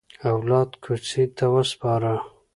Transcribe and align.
اولاد 0.31 0.69
کوڅې 0.83 1.23
ته 1.37 1.45
وسپاره. 1.55 2.13